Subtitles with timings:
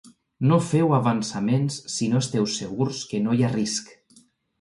[0.51, 3.93] No feu avançaments si no esteu segurs que no hi ha risc.